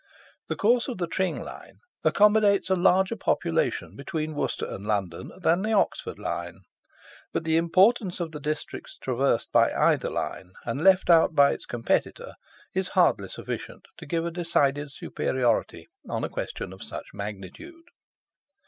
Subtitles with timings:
[0.47, 5.61] The course of the Tring line accommodates a larger population between Worcester and London than
[5.61, 6.61] the Oxford line;
[7.31, 11.67] but the importance of the districts traversed by either line, and left out by its
[11.67, 12.33] competitor,
[12.73, 17.89] is hardly sufficient to give a decided superiority on a question of such magnitude.